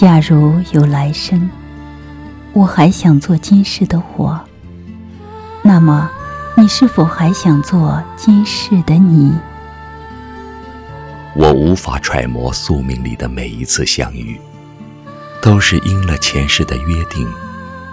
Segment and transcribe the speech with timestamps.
[0.00, 1.50] 假如有来生，
[2.54, 4.40] 我还想做今世的我，
[5.60, 6.10] 那么
[6.56, 9.30] 你是否还想做今世的你？
[11.36, 14.40] 我无法揣摩宿命里的每一次相遇，
[15.42, 17.28] 都是应了前世的约定，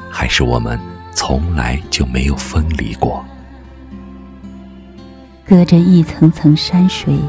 [0.10, 0.80] 还是我们
[1.12, 3.22] 从来就没有分离过？
[5.46, 7.20] 隔着一层层山水，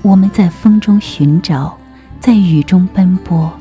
[0.00, 1.76] 我们在风中寻找，
[2.18, 3.52] 在雨中奔波，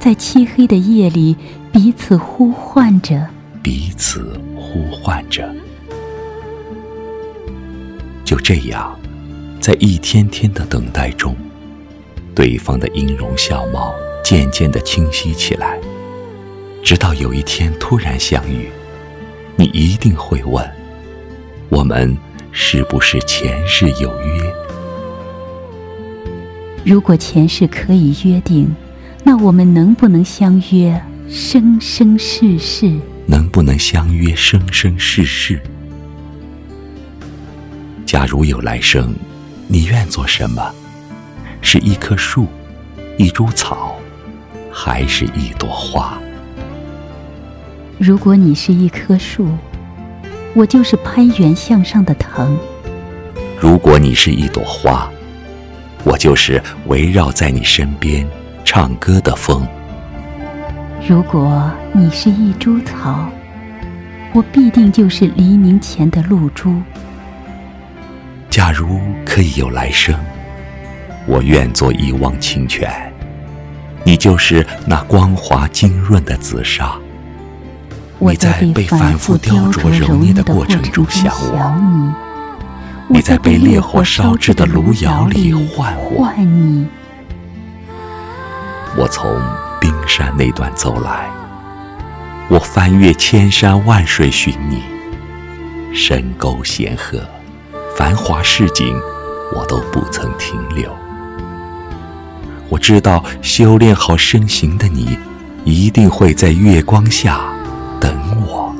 [0.00, 1.36] 在漆黑的夜里
[1.72, 3.28] 彼此呼唤着，
[3.62, 5.52] 彼此呼唤着。
[8.24, 8.98] 就这样。
[9.60, 11.36] 在一天天的等待中，
[12.34, 13.92] 对方的音容笑貌
[14.24, 15.78] 渐渐的清晰起来。
[16.82, 18.68] 直到有一天突然相遇，
[19.56, 20.66] 你一定会问：
[21.68, 22.16] 我们
[22.50, 24.54] 是不是前世有约？
[26.84, 28.74] 如果前世可以约定，
[29.30, 30.98] 那我们能不能相约
[31.28, 32.98] 生生世世？
[33.26, 35.60] 能不能相约生生世世？
[38.06, 39.14] 假如有来生。
[39.66, 40.72] 你愿做什么？
[41.60, 42.46] 是一棵树，
[43.18, 43.96] 一株草，
[44.72, 46.18] 还是一朵花？
[47.98, 49.46] 如果你是一棵树，
[50.54, 52.56] 我就是攀援向上的藤；
[53.60, 55.06] 如果你是一朵花，
[56.02, 58.26] 我就是围绕在你身边
[58.70, 59.66] 唱歌的风；
[61.08, 63.26] 如果你是一株草，
[64.34, 66.74] 我必定就是黎明前的露珠。
[68.50, 70.14] 假如可以有来生，
[71.26, 72.92] 我愿做一汪清泉，
[74.04, 76.94] 你就是那光滑晶润的紫砂。
[78.18, 82.14] 你在被反复雕琢揉捏的过程中想我，
[83.08, 86.30] 你在被烈火烧制的炉窑里唤我。
[88.96, 89.40] 我从
[89.80, 91.28] 冰山那段走来，
[92.48, 94.82] 我翻越千山万水寻你，
[95.94, 97.20] 深沟险壑。
[97.96, 98.96] 繁华市井，
[99.54, 100.88] 我都不曾停留。
[102.68, 105.18] 我知道修炼好身形的你，
[105.64, 107.40] 一定会在月光下
[108.00, 108.12] 等
[108.46, 108.74] 我。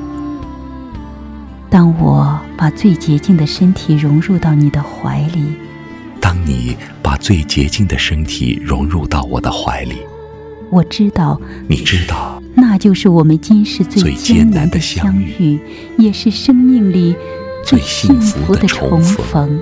[1.69, 5.55] 当我把最洁净的身体融入到你的怀里，
[6.29, 9.95] 当你把最洁净的身体融入到我的怀里，
[10.69, 15.59] 我知道，你知道，那就是我们今世最艰难的相遇，
[15.97, 17.15] 也是生命里。
[17.65, 19.59] 最幸福的重逢。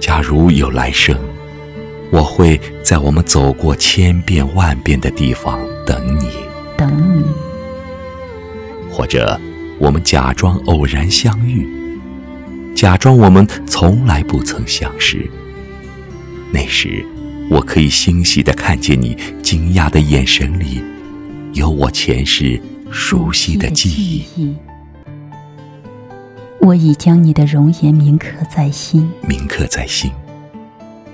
[0.00, 1.18] 假如有来生，
[2.12, 6.30] 我会在我们走过千遍万遍的地方等你，
[6.76, 7.24] 等你。
[8.92, 9.40] 或者，
[9.80, 11.68] 我们假装偶然相遇，
[12.74, 15.30] 假装我们从来不曾相识。
[16.52, 17.04] 那时，
[17.50, 20.82] 我可以欣喜地看见你惊讶的眼神里，
[21.52, 24.54] 有我前世熟悉的记忆。
[26.60, 30.10] 我已将你的容颜铭刻在心，铭刻在心。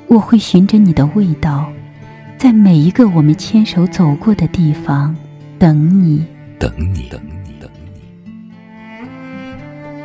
[0.07, 1.73] 我会循着你的味道，
[2.39, 5.17] 在每一个我们牵手走过的地方
[5.59, 6.25] 等你，
[6.59, 8.01] 等你，等你，等你。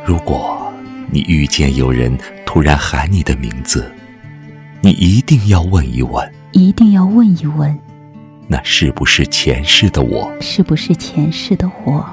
[0.04, 0.65] 如果
[1.10, 3.90] 你遇见有人突然喊你的名字，
[4.80, 7.78] 你一定要问一问，一定要问一问，
[8.48, 10.32] 那是不是前世的我？
[10.40, 12.04] 是不是前世的我？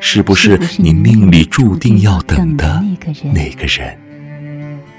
[0.00, 3.32] 是不是你命里注定要等的那个人？
[3.34, 3.98] 那个人？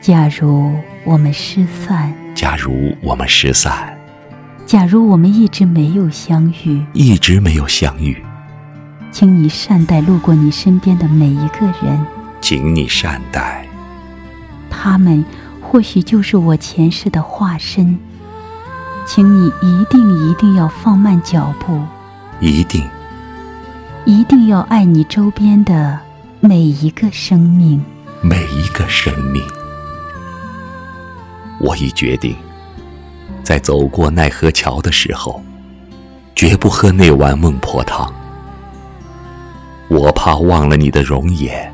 [0.02, 0.74] 假如
[1.04, 3.98] 我们失散，假如我们失散，
[4.66, 8.18] 假如我们一直没有相遇，一直没有相遇，
[9.12, 12.06] 请你善待路过你身边的每一个人，
[12.48, 13.68] 请你善待，
[14.70, 15.26] 他们
[15.60, 17.98] 或许就是我前世的化身，
[19.08, 21.82] 请你一定一定要放慢脚步，
[22.40, 22.88] 一定。
[24.06, 26.00] 一定要爱你周边的
[26.40, 27.84] 每一个生命，
[28.22, 29.42] 每一个生命。
[31.60, 32.36] 我已决定，
[33.44, 35.42] 在走过奈何桥的时候，
[36.36, 38.14] 绝不喝那碗孟婆汤。
[39.88, 41.74] 我怕忘了你的容颜，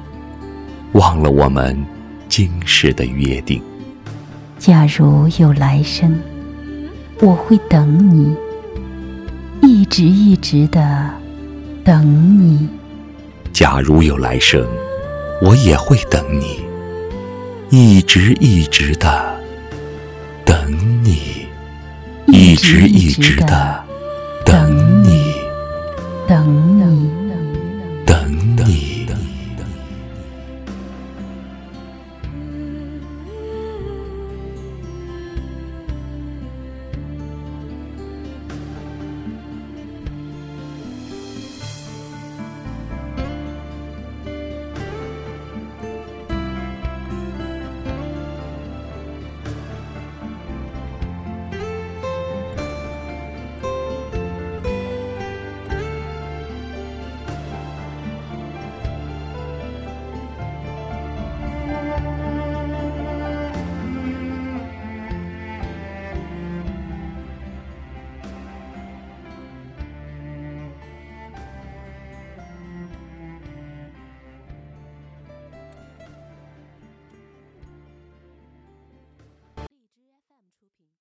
[0.94, 1.78] 忘了我们
[2.28, 3.62] 今世的约定。
[4.60, 6.20] 假如有来生，
[7.20, 8.36] 我会等你，
[9.62, 11.10] 一直一直的。
[11.84, 12.68] 等你。
[13.52, 14.64] 假如有来生，
[15.42, 16.60] 我也会等你，
[17.70, 19.40] 一直一直的
[20.46, 20.72] 等
[21.04, 21.48] 你，
[22.28, 23.84] 一直一直的。